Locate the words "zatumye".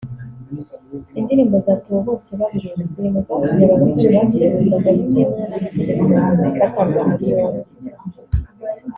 3.27-3.63